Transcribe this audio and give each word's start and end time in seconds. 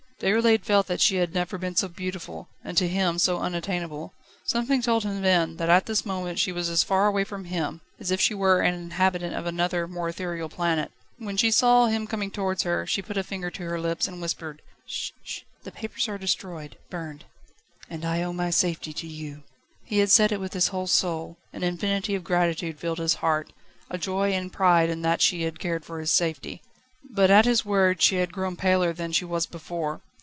Déroulède 0.21 0.63
felt 0.65 0.85
that 0.85 1.01
she 1.01 1.15
had 1.15 1.33
never 1.33 1.57
been 1.57 1.75
so 1.75 1.87
beautiful 1.87 2.47
and 2.63 2.77
to 2.77 2.87
him 2.87 3.17
so 3.17 3.39
unattainable. 3.39 4.13
Something 4.45 4.79
told 4.83 5.01
him 5.03 5.23
then, 5.23 5.57
that 5.57 5.67
at 5.67 5.87
this 5.87 6.05
moment 6.05 6.37
she 6.37 6.51
was 6.51 6.69
as 6.69 6.83
far 6.83 7.07
away 7.07 7.23
from 7.23 7.45
him, 7.45 7.81
as 7.99 8.11
if 8.11 8.21
she 8.21 8.35
were 8.35 8.61
an 8.61 8.75
inhabitant 8.75 9.33
of 9.33 9.47
another, 9.47 9.87
more 9.87 10.09
ethereal 10.09 10.47
planet. 10.47 10.91
When 11.17 11.37
she 11.37 11.49
saw 11.49 11.87
him 11.87 12.05
coming 12.05 12.29
towards 12.29 12.61
her, 12.61 12.85
she 12.85 13.01
put 13.01 13.17
a 13.17 13.23
finger 13.23 13.49
to 13.49 13.63
her 13.63 13.79
lips, 13.81 14.07
and 14.07 14.21
whispered: 14.21 14.61
"Sh! 14.85 15.09
sh! 15.23 15.39
the 15.63 15.71
papers 15.71 16.07
are 16.07 16.19
destroyed, 16.19 16.77
burned." 16.91 17.23
"And 17.89 18.05
I 18.05 18.21
owe 18.21 18.31
my 18.31 18.51
safety 18.51 18.93
to 18.93 19.07
you!" 19.07 19.41
He 19.85 19.97
had 19.97 20.11
said 20.11 20.31
it 20.31 20.39
with 20.39 20.53
his 20.53 20.67
whole 20.67 20.85
soul, 20.85 21.39
an 21.51 21.63
infinity 21.63 22.13
of 22.13 22.23
gratitude 22.23 22.77
filled 22.79 22.99
his 22.99 23.15
heart, 23.25 23.51
a 23.89 23.97
joy 23.97 24.33
and 24.33 24.53
pride 24.53 24.91
in 24.91 25.01
that 25.01 25.23
she 25.23 25.41
had 25.41 25.57
cared 25.59 25.83
for 25.83 25.99
his 25.99 26.11
safety. 26.11 26.61
But 27.09 27.31
at 27.31 27.45
his 27.45 27.65
words 27.65 28.03
she 28.03 28.17
had 28.17 28.31
grown 28.31 28.55
paler 28.55 28.93
than 28.93 29.11
she 29.11 29.25
was 29.25 29.47
before. 29.47 30.01